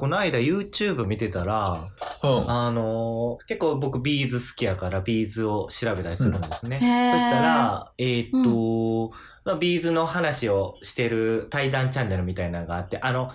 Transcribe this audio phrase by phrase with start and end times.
[0.00, 1.90] この間 YouTube 見てたら、
[2.22, 2.50] うん。
[2.50, 6.78] あのー結構僕 B'z好きやから B'zを調べたりするんですね。
[6.80, 13.30] うんへーそしたら、えーっと、まあ、 B'zの話をしてる対談チャンネルみたいなのがあって、あの、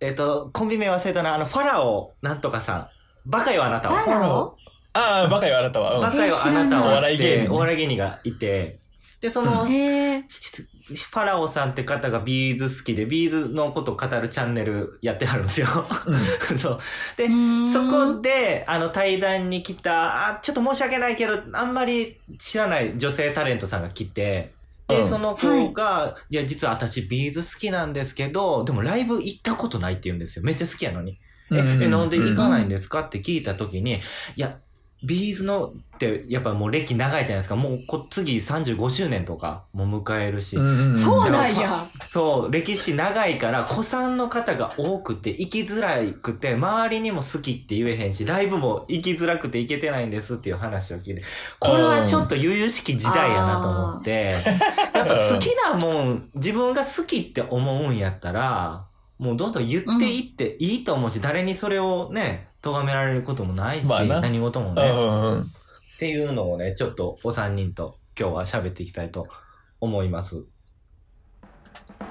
[0.00, 2.88] えーっと、コンビ名忘れたな、あの、ファラオなんとかさん。
[3.24, 4.06] バカよあなたファは。
[4.06, 4.56] ラオ
[4.92, 5.94] ああ、バカよ、あなたは。
[5.94, 6.02] うん。
[6.02, 6.92] バカよあなたは。
[6.92, 8.78] お笑い芸人ねお笑い芸人がいて、
[9.22, 10.24] で、その、へえ。
[10.86, 15.66] ファラオさんって方が B'z好きで、 B'zのことを語るチャンネルやってはるんですよ。
[16.06, 16.18] うん
[16.58, 16.78] そう。
[17.16, 17.28] で
[17.72, 24.52] そこで、あの、対談に来た、あ、ちょっと申し訳ないけど、あんまり知らない女性タレントさんが来て、
[24.88, 30.44] で、うんその子が、い、や、実は私 B'z好きなんですけど、でもライブ行ったことないって言うんですよ。
[30.44, 31.18] めっちゃ好きやのに。
[31.50, 34.00] え、うんえなんで行かないんですかって聞いたときに、い
[34.36, 34.58] や、
[35.04, 37.56] B'zのってやっぱもう歴長いじゃないですか。
[37.56, 40.56] もうこ次35周年とかも迎えるし。
[40.56, 41.04] うん。
[41.04, 41.88] そうなんや。
[42.08, 51.22] そう、歴史長いから、古参の方が多くて、行きづらくて、周りにも好きって言えへんし、ライブも行きづらくて行けてないんですっていう話を聞いて、
[51.58, 54.34] これはちょっと悠々しき時代やなと思って、
[54.94, 58.86] やっぱ好きなもん、自分が好きって思うんやったら、
[59.18, 65.40] もうどんどん言っていっていいと思うし、誰にそれをね、咎められることもないし、まあな何事もね、うんうんうん。
[65.42, 65.46] っ
[65.98, 69.26] ていうのをね、ちょっとお三人と今日は喋っていきたいと
[69.80, 70.42] 思います。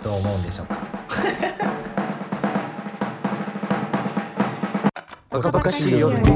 [0.03, 0.77] どう思うんでしょうか？
[5.31, 6.25] バカバカしい夜に。
[6.25, 6.31] ど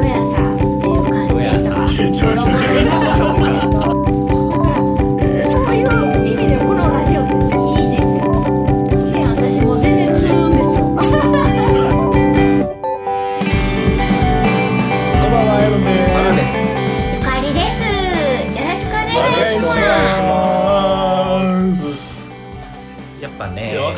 [0.00, 2.36] やさどやさ ちょちょちょ
[3.16, 3.34] そう
[3.98, 4.03] か。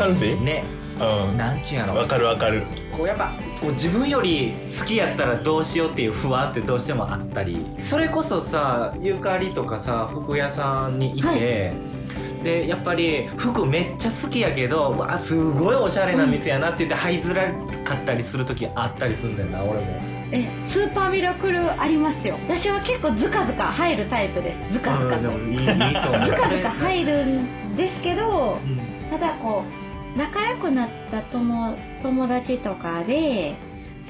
[0.06, 0.36] るで？
[0.36, 0.64] ね。
[0.98, 1.36] うん。
[1.36, 1.94] なんちゅうやろ。
[1.94, 2.62] わかるわかる。
[2.96, 11.96] こうやっぱこう自分より好きやったらどうしようっていう不安ってどうしてもあったりそれこそさゆかりとかさ服屋さんにいて、はい
[12.42, 19.86] でやっぱり服めっちゃ好きやけどうわすごいおしゃれな店やなって言って入りづらかったりする時あったりすんねんな俺も
[20.30, 22.38] え、スーパーミラクルありますよ。
[22.48, 24.72] 私は結構ズカズカ入るタイプです。
[24.74, 25.30] ズカズカと。
[25.30, 29.85] うんでもいいいいと思うズカそれズカ入るんですけど、うんただこう
[30.16, 33.54] 仲良くなった友友達とかで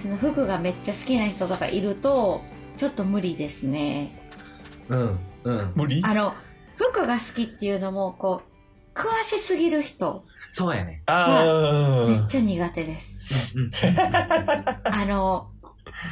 [0.02, 2.42] その服がめっちゃ好きな人とかいると
[2.78, 4.12] ちょっと無理ですね。
[4.88, 5.72] うんうん。
[5.74, 6.02] 無理？
[6.04, 6.34] あの
[6.76, 10.24] 服が好きっていうのもこう詳しすぎる人。
[10.48, 11.02] そうやね。
[11.06, 12.08] ああ。
[12.08, 13.56] めっちゃ苦手です。
[14.84, 15.50] あの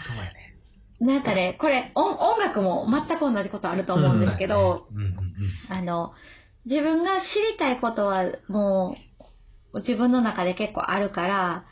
[0.03, 0.57] そうやね。
[1.01, 5.15] なんかねこれ音音楽も全く同じことあると思うんですけど、うんうんうん。
[5.69, 6.15] あの
[6.65, 9.14] 自分が知りたいことはもう
[9.81, 11.65] 自分の中で結構あるから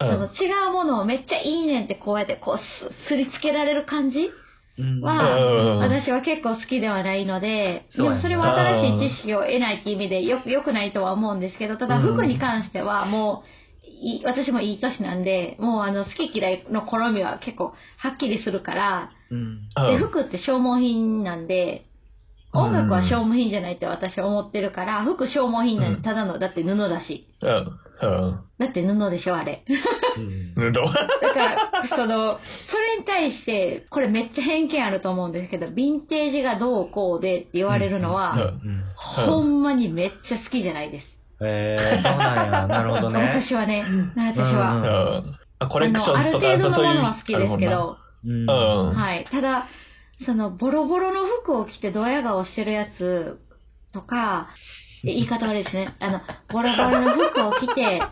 [0.00, 0.08] うん。
[0.08, 4.30] その違うものをめっちゃいいねんってこうやってこうすすりつけられる感じ
[4.78, 5.02] うん。
[5.04, 5.44] は
[5.82, 6.04] うん。
[6.04, 19.60] 私は結構好きではないので、でもそれは新しい知識を得ないって意味でよよくないとは思うんですけど、ただうん服に関してはもう、い私もいい年なんで、もうあの好き嫌いの好みは結構はっきりするから、うん。
[19.86, 21.86] で、うん服って消耗品なんで、
[22.54, 27.26] 音楽は消耗品じゃないって私は思ってるから、服消耗品なんただの、だって布だし。
[27.40, 27.50] うん。
[27.50, 28.40] うん。
[28.58, 29.64] だって布でしょ、あれ。
[30.16, 30.72] うん布？
[30.72, 30.82] だ
[31.32, 38.52] から、その、それに対して、これめっちゃ偏見あると思うんですけど、ヴィンテージがどうこうでって言われるのは、
[38.96, 41.06] ほんまにめっちゃ好きじゃないです。
[41.44, 43.84] へえそうなんや なるほどね私はね、
[44.16, 45.22] 私うんは。
[45.24, 45.34] うん。
[45.58, 49.24] あコレクションとか、あのある程度そういうのものは好きですけど、うんうんはい。
[49.24, 49.66] ただ、
[50.24, 53.40] その、ボロボロの服を着てドヤ顔してるやつ
[53.92, 54.48] とか、
[55.04, 55.94] え言い方悪いですね。
[56.00, 58.02] あの、ボロボロの服を着て、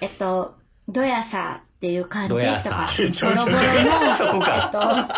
[0.00, 0.56] えっと、
[0.88, 2.86] ドヤさっていう感じとドヤか
[3.22, 5.08] ボロボロ そこの、えっか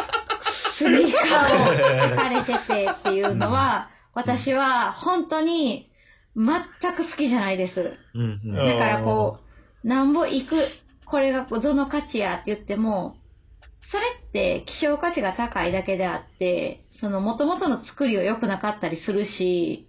[0.42, 5.90] と、スニーカーを履かれててっていうのは、私は本当に
[6.36, 7.96] 全く好きじゃないです。
[8.14, 8.40] うんうん。
[8.50, 8.54] うん。
[8.54, 9.40] だからこ
[9.84, 10.56] う、なんぼ行く、
[11.04, 13.16] これがどの価値やって言っても、
[13.90, 19.88] それって希少価値が高いだけであって、その元々の作りは良くなかったりするし。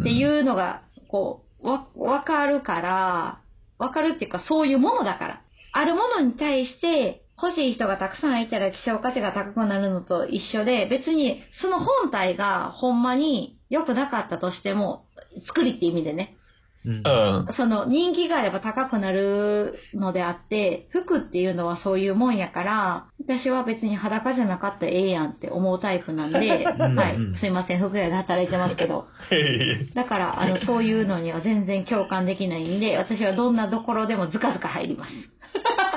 [0.00, 3.40] っていうのが、こう、わ、わかるから、
[3.78, 5.40] わかるっていうかそういうものだから。
[5.72, 15.04] あるものに対して欲しい人がたくさんいたら希少価値が高くなるのと一緒で、別にその本体がほんまに良くなかったとしても、
[15.46, 16.36] 作りって意味でね。
[16.84, 17.54] うんうん。
[17.56, 27.36] その人気があれば高くなるのであって、服っていうのはそういうもんやから、私は別に裸じゃなかったらええやんって思うタイプなんで、 んはいうん。
[27.36, 29.06] すいません、服屋で働いてますけど。
[29.94, 35.12] だから、あの、そういうのには全然共感できないんで、私はどんなところでもズカズカ入ります。
[35.12, 35.20] うん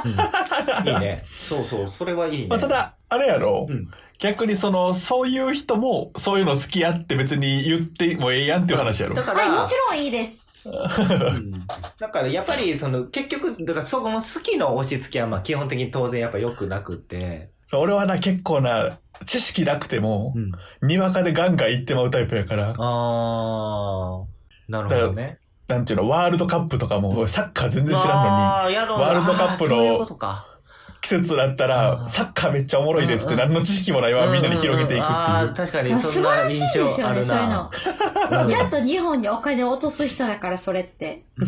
[0.85, 1.21] いいね。
[1.25, 2.47] そうそう、それはいいね。
[2.49, 3.89] まあ、ただ、あれやろ、うん
[4.19, 9.15] 逆にその、そういう人も、そういうの好きやって別に言ってもええやんっていう話やろ。
[9.15, 10.42] だかはい、もらち、ろんいいです。
[10.65, 11.53] うん。
[11.99, 20.39] だからやっぱりその結局、だからそこの好きの押し付けはまあ基本的に当然やっぱ良くなくて、俺はな、結構な、知識なくても、う
[20.85, 24.25] ん、にわかでガンガン行ってまうタイプやから、あー、
[24.67, 25.33] なるほどね。
[25.67, 29.03] なんていうの、ワールドカップとかも、サッカー全然知らんのに、うな。
[29.05, 30.05] ワールドカップの
[31.03, 35.13] 季節だったあら、ーサッカーめっちゃおもろいですって、何の知識もないわ、みんなに広げていくって
[35.43, 35.53] いう。
[35.53, 37.69] 確かにそんな印象あるな。
[37.69, 41.23] うんやっと日本にお金を落とす人だから、それって。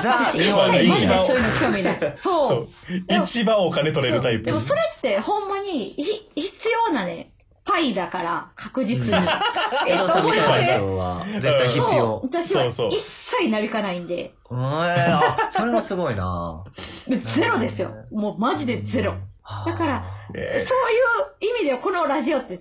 [0.00, 2.18] ザ・日本マジでそういう一番の興味ない。
[2.22, 2.48] そう。
[2.48, 3.22] そう。
[3.22, 4.44] 一番お金取れるタイプ。
[4.44, 6.48] でもそれってほんまにい必
[6.88, 7.30] 要なね、
[7.68, 9.12] パイだから、確実に。
[9.86, 12.20] 江戸さんみたいな人は絶対必そう要。
[12.24, 13.00] 私は一そうそう
[13.40, 14.14] 切なりかないんで、
[14.50, 16.64] えー、あ、それはすごいな。
[17.06, 17.16] ゼ
[17.46, 17.90] ロですよ。
[18.10, 19.14] もうマジでゼロ。
[19.66, 20.04] だから
[20.34, 20.74] えそ
[21.44, 22.60] ういう意味ではこのラジオって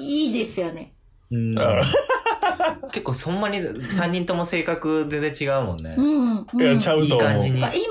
[0.00, 0.92] いいですよね。
[1.30, 1.82] うんー
[2.90, 6.02] 結構そんなに3人とも性格全然違うもんねう。
[6.02, 6.46] ん。
[6.52, 7.28] うん、いや、ちゃういいと思う。
[7.28, 7.82] 感じにインインパラ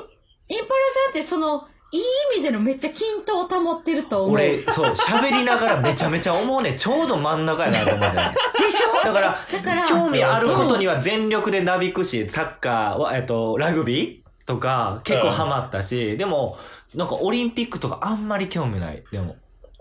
[1.14, 4.36] さんってその、いい意味でのめっちゃ均等を保ってると思う。
[4.36, 6.74] 俺、そう、喋りながらめちゃめちゃ思うね。
[6.74, 8.16] ちょうど真ん中やなと思って。
[8.16, 14.28] だから、だから、興味あることには全力でなびくし、サッカーは、えっと、ラグビー？
[14.48, 16.58] とか結構ハマったし、でも、
[16.96, 19.04] なんかオリンピックとかあんまり興味ない。
[19.12, 19.36] でも。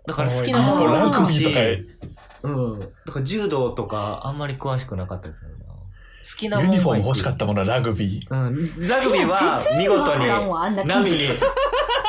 [0.06, 2.08] だから好きなものラグビーとか、
[2.42, 2.80] うん。
[2.80, 5.56] だから柔道とかあんまり詳しくなかったですよね。
[6.28, 8.28] 好きなもユのニフォーム欲しかっったものはラグビー。
[8.28, 8.36] た。
[8.36, 8.88] うん。
[8.88, 10.26] ラグビーは見事に
[10.84, 11.28] 波に、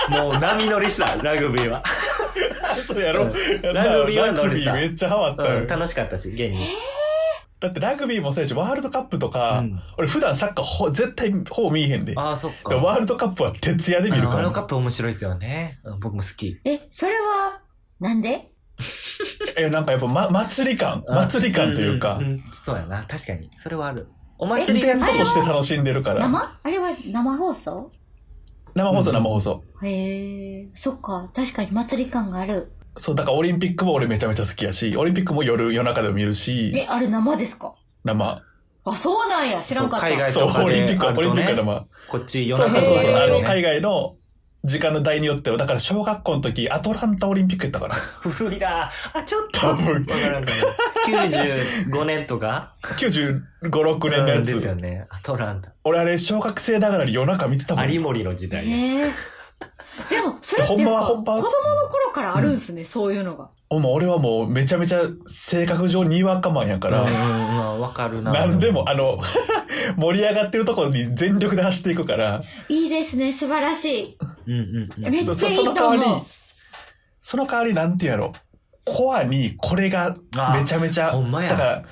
[0.09, 1.83] もう波乗りした、ラグビーは。
[2.87, 3.31] そうやろ、うん
[3.73, 6.69] ラグビーは乗れたラグビーめっちゃハマったよ、うん、楽しかったし、現に。
[7.59, 12.13] だってラグビーもそうやし、ワールドカップとか、うん俺普段サッカーほ絶対ほぼ見えへんで。
[12.15, 12.69] ああ、そっか。
[12.69, 14.63] でワールドカップは徹夜で見るからあのワールドカッ。
[14.65, 15.79] プ面白いですよね。
[15.83, 16.59] うん僕も好き。
[16.65, 17.61] え、それは、
[17.99, 18.49] なんで？
[19.57, 23.03] え、なんかやっぱ、ま、祭り感祭り感というかん、んんそうやな。
[23.05, 23.49] 確かに。
[23.55, 24.07] それはある。
[24.37, 26.19] おイ祭りがベントとして楽しんでるから。
[26.29, 26.59] 生？
[26.61, 27.91] あれは生放送？
[28.77, 29.63] 生放送うん生放送。
[29.83, 31.29] へえ、そっか。
[31.35, 32.71] 確かに祭り感がある。
[32.97, 37.75] そう、だからオリンピックも俺めちゃめちゃ好きやし、オリンピックも夜、夜中でも見るし、え、あれ生ですか？
[38.03, 38.43] 生。
[38.89, 39.65] あ、そうなんや。
[39.67, 40.29] 知らんかった。
[40.29, 41.85] そう海外とか、でオリンピックは、オリンピックは生。
[42.07, 43.41] こっち夜そうそうそうそう、あの。
[43.41, 44.15] 海外の
[44.67, 47.95] 時間の代によっては、だから小学校の時、アトランタオリンピックやったから。
[47.95, 49.65] 古いなあ、ちょっと。
[49.65, 51.23] わ多分、からんかな。
[51.93, 54.81] 95年とか？95、6年のやうんですよつ。
[54.81, 55.05] ね。
[55.09, 55.71] アトランタ。
[55.85, 57.91] 俺あれ、小学生ながらに夜中見てたもん。
[57.91, 59.11] 有森の時代え。
[60.09, 61.43] でも、それってやっぱ子供の
[61.89, 63.49] 頃からあるんすね、そういうのが。
[63.69, 68.31] おもう俺はもうめちゃめちゃ性格上にわかマンやから、うんうんうん、わかるな。
[68.31, 69.19] なんでも、あの、
[69.97, 74.17] 盛り上がってるところに全力で走っていくから、いいですね、素晴らしい。
[74.47, 74.87] うんうんうん。
[74.89, 76.25] そめっちゃいいその代わりと思う。、
[77.19, 78.31] その代わりなんてやろ、
[78.85, 80.15] コアにこれが
[80.53, 81.83] めちゃめちゃ、ほんまやだから、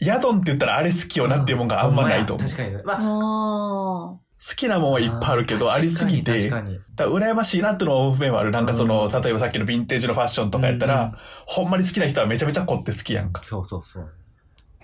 [0.00, 2.48] ヤドンって言ったらあれ好きよなっていうもんがあんまないと思う。
[2.48, 3.00] ほんまや確かに。
[3.00, 6.50] まあ、あ好きなもんはいっぱいあるけど、ありすぎて。
[6.50, 8.50] だ羨ましいなっていうのも面はある。
[8.50, 11.16] なんかその、うん例えばさっきのヴィンテージのファッションとかやったら、うんうん
[11.46, 13.42] ほんまに好きな人はめちゃめちゃ凝って好きやんか。
[13.44, 14.10] そうそうそう。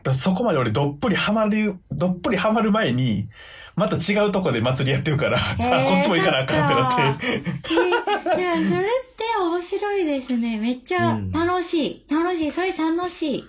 [0.05, 3.29] だそこまで俺どっぷりハマる、どっぷりハマる前に、
[3.75, 7.03] また違うとこで祭りやってるから、へーあ、こっちも行かなあかんってなって。
[7.03, 10.59] いや、それって面白いですね。
[10.59, 12.07] めっちゃうん楽しい。
[12.11, 12.53] 楽しい。
[12.53, 13.45] それ楽しい。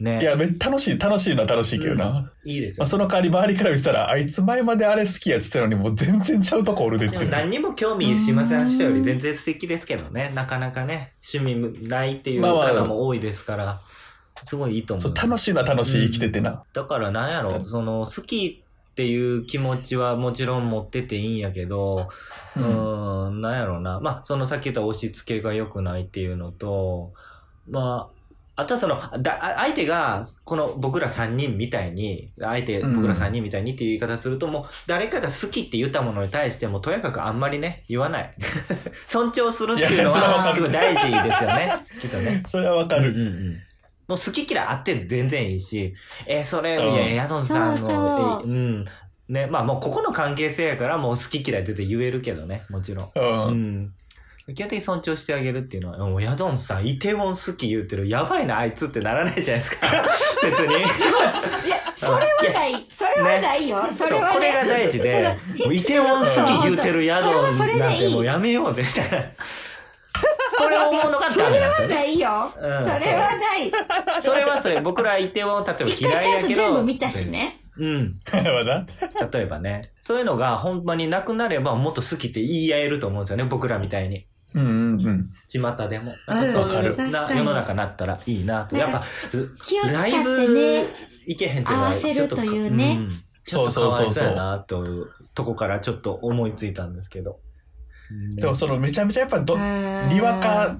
[0.00, 0.20] ね。
[0.20, 2.30] いや、め楽しい、楽しいのは楽しいけどな。
[2.44, 2.86] いいですよまあ、。
[2.86, 7.20] その代わり周りから見てたら、あいつ前まであれ好きやってたのにもう全然ちゃうとこおるでってる。
[7.20, 10.32] でも何にも興味しません人より全然素敵ですけどね。
[10.34, 13.80] なかなかね、趣味ないっていうまあまあ方も多いですから、
[14.44, 15.14] すごいいいと思そうう。
[15.14, 16.62] 楽しいのは楽しい生きててな。
[16.72, 22.08] だからなんやろ、その、好きっていう気持ちはもちろん持ってていいんやけど、
[22.56, 23.98] うーん、なんやろな。
[24.00, 27.12] まあ、そのさっき言った押し付けが良くないっていうのと、
[27.68, 28.13] まあ、
[28.56, 38.34] あとはその、だあ相手が、この僕ら3人みたいに、相手、うん僕ら3人みたいにっていう言い方すると、もう誰かが好きって言ったものに対しても、とやかくあんまりね、言わない。
[39.06, 41.74] 尊重するっていうのはすごい大事ですよね。
[42.00, 42.44] きっとね。
[42.46, 43.10] それはわかる。
[43.10, 43.56] うんうんうん
[44.06, 45.94] もう好き嫌いあって全然いいし、
[46.26, 48.84] えーそれ、うんいや、ヤドンさんそうの、そうえうん。
[49.28, 53.10] ね、まあもうここの関係性やからもう好き嫌いって言えるけどね、もちろん。
[53.14, 53.94] うん。
[54.48, 54.54] うん。
[54.54, 59.76] 基本的に尊重してあげるっていうのは、もうヤドンさん、イテウォン好き言うてる、やばいな、あいつってならないじゃないですか。
[60.42, 60.76] 別に。
[60.76, 60.88] いや、
[61.98, 62.18] それは
[62.52, 62.86] ない。
[62.98, 63.78] それはないよ。
[63.98, 69.26] そそう、れはねこれが大事で、もうイテウォン好き言うてるヤドンなんてもうやめようぜ、みたいな。
[70.56, 71.94] これを思うのがそれはダメなんですよね。
[71.94, 72.30] ないよ。
[72.30, 73.72] うんそれはない。
[74.22, 76.82] それはそれ、僕らイテウォン、例えば嫌いやけど。
[76.82, 77.60] 見たしね。
[77.76, 78.20] うん。
[78.32, 79.82] 例えばね。
[79.96, 83.44] そういうのがほんまになくなればもっと好きって言い合えると思うんですよね。
[83.44, 84.26] 僕らみたいに。
[84.54, 85.30] うんうんうん。
[85.48, 86.14] 巷でも。
[86.26, 88.76] なんかそうわかるいうな世の中になったらいいなと。
[88.76, 89.02] やっぱ、
[89.90, 90.86] ライブね。
[91.26, 93.08] 行けへんっていうのはちょっとかというねん
[93.44, 97.40] ちょっとかわいそうやなというとこからちょっと思いついたんですけど。
[98.36, 100.78] でもそのめちゃめちゃやっぱど、ににわか、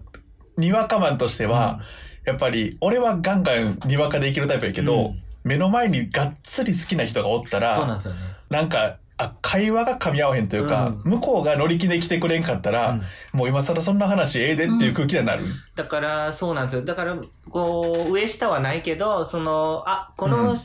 [0.57, 1.81] にわかマンとしては、
[2.25, 8.21] やっぱり俺はガンガンにわかで生きるタイプやけど、うん目の前にがっつり好きな人がおったら、そうなんですよね。
[8.49, 13.02] なんか、あ、会話が噛み合わへんというか、うん向こうが乗り気で来てくれんかったら、うん
[13.33, 15.44] もう今更そんな話ええでっていう空気にはなる。
[15.76, 16.85] だから、そうなんですよ。
[16.85, 17.16] だから、
[17.50, 20.56] こう、上下はないけど、その、あ、このうん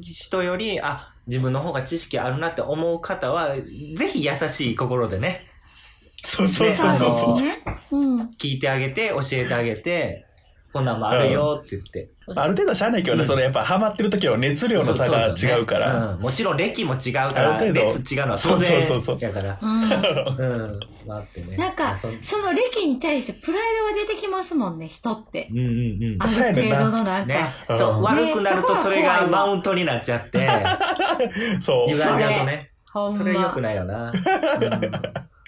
[0.00, 5.46] 人より、あ、自分の方が知識あるなって思う方は、ぜひ優しい心でね、
[6.24, 7.48] そうそうそうそそううそう。
[7.48, 7.62] ね。
[7.92, 8.20] うん。
[8.38, 10.26] 聞いてあげて、教えてあげて、
[10.72, 12.08] こんなんもあるよって言って。
[12.34, 15.92] ある程度しゃあないけどね、うんそのやっぱハマってる時は熱量の差が違うから。
[15.92, 19.58] そそそねんもちろん歴も違うから、ある程度熱違うのは当然そうそうそうやから。
[19.60, 19.82] うん。
[19.82, 20.80] うん。
[21.06, 21.56] まああってね。
[21.56, 23.60] なんか、そその歴に対してプライ
[23.94, 25.48] ドが出てきますもんね、人って。
[25.50, 26.26] うんうんうんあ。
[26.26, 27.26] る程度のなんか。
[27.26, 27.54] ね。
[27.68, 30.48] うんそう、悪くなるとねそれがマウントになっちゃって、
[31.60, 31.90] そう。
[31.90, 32.70] 歪んじゃうとね。
[32.92, 34.12] それ良くないよな。
[34.12, 34.22] うん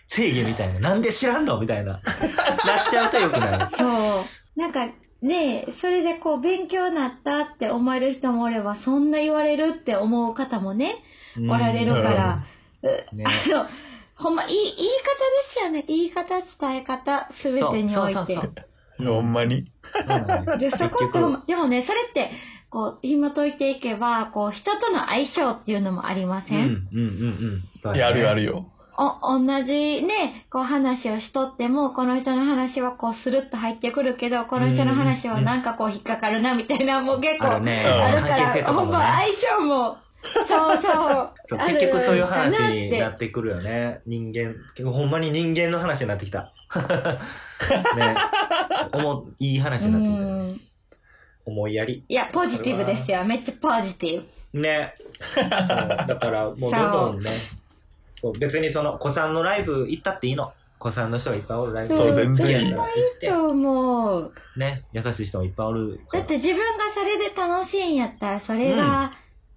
[0.09, 0.80] 正義みたいな。
[0.80, 1.95] なんで知らんのみたいな。
[1.99, 2.00] なっ
[2.88, 3.59] ちゃうと良くない。
[3.76, 3.85] そ
[4.56, 4.61] う。
[4.61, 4.87] なんか、
[5.23, 10.96] ねそれでこう、勉強になったって思える人もおれば、そんな言われるって思う方もね、
[11.37, 12.44] うんおられるから、
[12.82, 13.66] うねあの、
[14.14, 15.85] ほんま、いい、言い方ですよね。
[15.87, 18.14] 言い方、伝え方、すべてにおいて。
[18.14, 18.52] そうそう
[18.99, 19.64] そうほんまに。
[20.58, 22.30] でそ結こって局、でもね、それって、
[22.70, 27.96] こう、紐解いていけば、こう、人との相性っていうのもありません、うんうんうんうん。
[27.96, 28.73] いや、あるよあるよ。
[28.98, 38.62] お、同じね、こう話をしとっても、この人の話はこうスルッと入ってくるけど、この人の話はなんかこう引っかかるなみたいな、もう結構あるから、ね。
[38.66, 39.26] ほんま相
[39.58, 40.80] 性も、そう
[41.46, 41.58] そう。
[41.66, 44.00] 結局そういう話かになってくるよね。
[44.06, 44.54] 人間、
[44.90, 46.52] ほんまに人間の話になってきた。
[47.96, 48.16] ね。
[48.92, 50.20] 思いい話になってきた。
[50.20, 50.60] うん。
[51.44, 52.04] 思いやり。
[52.08, 53.24] いや、ポジティブですよ。
[53.24, 54.22] めっちゃポジティ
[54.52, 54.60] ブ。
[54.60, 54.94] ね。
[56.06, 57.30] だからもうどんどんね。
[58.20, 60.52] そう別にその、子さんのライブ行ったっていいの。
[60.78, 61.96] 子さんの人がいっぱいおるライブ。
[61.96, 62.75] そう全然いい。
[63.20, 64.32] と思う。
[64.56, 64.85] ね。
[64.92, 66.00] 優しい人もいっぱいおる。
[66.12, 66.62] だって自分が
[66.94, 69.12] それで楽しいんやったら、それが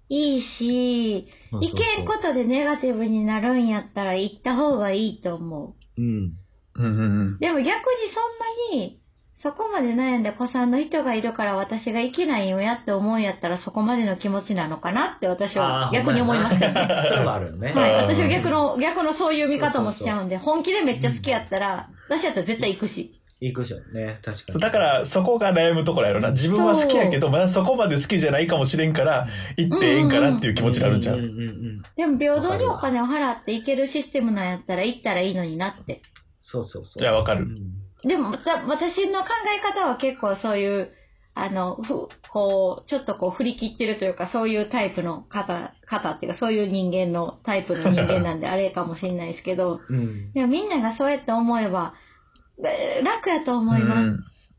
[0.08, 6.00] いいし、そうそうそういけんことでネガティブになるんやったら行った方がいいと思う。
[6.00, 6.32] うん。
[6.74, 7.38] うんうんうん。
[7.38, 7.66] でも逆に
[8.70, 9.00] そんなに、
[9.42, 16.88] そこまで悩んで子さんの人がいるから私が生きないよやって思うんやったらそこまでの気持ちなのかなって私は逆に思いますけどね。
[17.08, 17.72] それもあるよね。
[17.72, 23.18] はい、私は逆の、逆のそういう見方もしちゃうんで、本気でめっちゃ好きやったら、私やったら絶対行くし。
[23.40, 24.18] 行くでしょね。
[24.22, 24.34] 確かに。
[24.52, 26.32] そうだから、そこが悩むところやろな。
[26.32, 31.16] 自分は好きやけど、まだそこまで好きじゃないかもしれんから、行ってええんかなっていう気持ちになるんちゃう。
[31.16, 31.82] うんうんうん。
[31.96, 36.02] でも平等にお金を払って行けるシステムなんやったら行ったらいいのになって。
[36.42, 37.02] そうそうそう。
[37.02, 40.92] いやわかるうんでも、た私の考え方は結構そういう、
[41.34, 50.32] あの、ふこう、ちょっとこう振り切ってるというか、そういうタイプの方、方っていうか、そういう人間のタイプの人間なんで あれかもしれないですけど、うん。
[50.32, 51.94] でもみんながそうやって思えば、
[52.64, 54.06] え楽やと思います。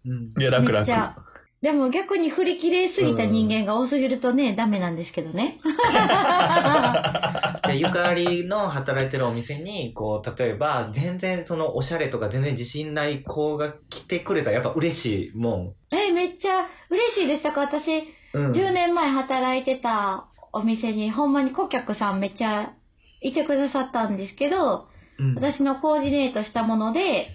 [0.06, 0.42] うんうん。
[0.42, 0.92] いや、楽々めっち。
[0.92, 1.16] ゃ
[1.62, 5.60] でも逆に振り切れすぎた人間が多すぎるとね、ダメなんですけどね。
[5.64, 17.44] じゃあゆかりの働いてるお店に、こう、例えば、全然そのおしゃれとか全然自信ない子が来てくれたらやっぱ嬉しいもえ、めっちゃ嬉しいです。
[17.44, 18.08] だから私、ん。
[18.34, 18.52] うん。
[18.54, 22.74] 10年前働いてたお店にほんまに顧客さんめっちゃ
[23.22, 24.88] いてくださったんですけど、
[25.20, 25.36] うん。
[25.36, 27.28] 私のコーディネートしたもので、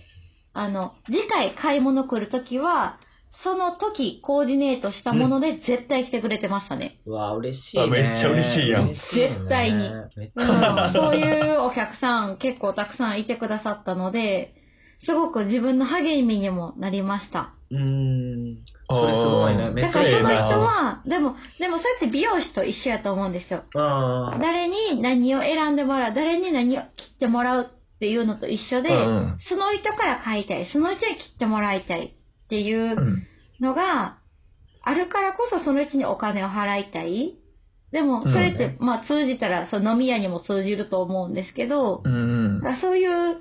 [0.52, 2.99] あの、次回買い物来るときは、
[3.43, 7.00] その時コーディネートしたもので絶対来てくれてましたね。
[7.07, 7.83] うわ、嬉しいね。
[7.85, 9.90] あめっちゃ嬉しいやん絶対に
[10.95, 14.55] そういうお客さん結構たくさんいてくださったので、
[15.05, 17.55] すごく自分の励みにもなりました。
[17.71, 18.57] うーん。
[18.88, 19.71] それすごいね。
[19.71, 20.45] めっだからその。
[20.45, 23.64] 人は、でも、でもそうやって美容師と一緒やと思うんですよ。
[23.75, 24.40] うん。
[24.40, 32.15] 誰に何を選んでもらう、誰に何を切ってもらうっていうのと一緒で、うんうんその人から買いたい、その人に切ってもらいたい
[32.46, 33.26] っていううん
[33.60, 34.18] のが
[34.82, 37.36] あるからこそその人にお金を払いたい。
[37.92, 42.02] でも、それって、うんまあ通じたら、その飲み屋にも通じると思うんですけど、
[42.80, 43.40] そういう、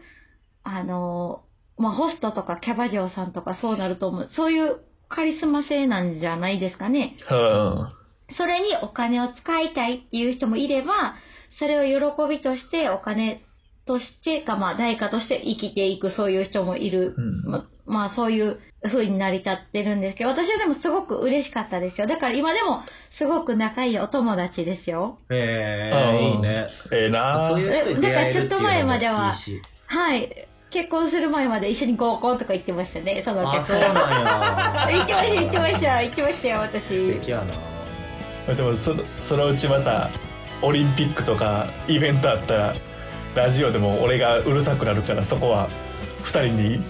[0.64, 1.44] あの、
[1.78, 4.30] まあホストとかキャバ嬢さんとかそうなると思う。
[4.36, 7.18] そういうカリスマ性なんじゃないですかね。
[7.30, 7.90] うん
[8.38, 11.16] それにお金を使いたいっていう人もいれば、
[11.60, 13.45] それを喜びとしてお金
[13.86, 17.16] としてか、まあ代価として生きていくそういう人もいる。
[17.18, 22.08] うんまあまあそういう風に成り立ってるんですけど、私はでもすごく嬉しかったですよ。
[22.08, 22.82] だから今でも
[23.20, 25.20] すごく仲いいお友達ですよ。
[25.30, 26.68] えうんえいいね。
[26.92, 29.62] ええなそういう人に出会えるっていうだからちょっと前のまではいもいし。
[29.86, 30.48] はい。
[30.72, 33.82] 結婚する前まで一緒に合コンとか行ってましたね、そのあ、結婚。
[33.82, 34.88] そうなんや。
[34.98, 37.14] 行ってました、行ってました、行ってましたよ、素私。
[37.20, 37.44] 敵や
[38.48, 38.56] な。
[38.56, 40.10] でもそのそのうちまた
[40.62, 42.76] オリンピックとかイベントあったら
[43.36, 45.70] ラジオでも俺がうるさくなるからそこは
[46.22, 46.84] 2人に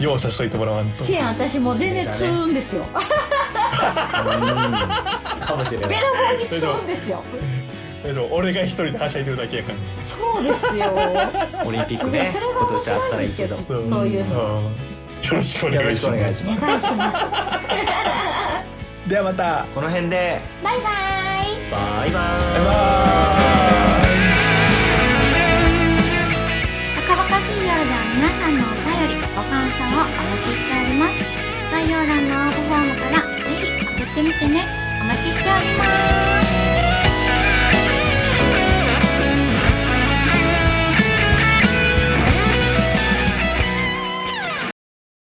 [0.00, 2.82] 容赦しといてもらわんとシェア私もう全然吸うんですよ。
[2.82, 2.92] うん
[5.40, 5.96] かもしれないベ。
[5.96, 7.22] ラボーに吸うんですよ。
[8.32, 9.76] 俺が一人ではしゃいでるだけやから
[10.34, 10.92] そうですよ。
[11.64, 13.56] オリンピックね、今年あったらいいけど。
[13.58, 14.58] そういうの。
[14.58, 14.76] うん
[15.22, 16.92] よろしくおよろしくお願いします願いします。
[16.92, 16.96] お
[17.68, 18.64] 願いしま
[19.04, 19.06] す。
[19.08, 20.84] ではまたこの辺で、バイバイ。
[21.70, 23.41] バイババイバ赤
[34.22, 34.66] みてね。
[35.00, 35.84] お待ちしておりま
[36.44, 36.61] す。